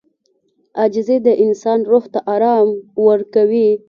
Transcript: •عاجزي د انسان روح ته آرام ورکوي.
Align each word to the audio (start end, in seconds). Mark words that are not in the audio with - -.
•عاجزي 0.79 1.17
د 1.25 1.27
انسان 1.45 1.79
روح 1.91 2.03
ته 2.13 2.19
آرام 2.33 2.67
ورکوي. 3.07 3.69